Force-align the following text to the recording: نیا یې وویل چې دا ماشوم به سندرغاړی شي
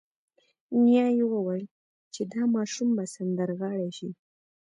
نیا 0.83 1.07
یې 1.17 1.25
وویل 1.33 1.65
چې 2.13 2.21
دا 2.33 2.41
ماشوم 2.55 2.89
به 2.97 3.03
سندرغاړی 3.15 3.89
شي 3.97 4.09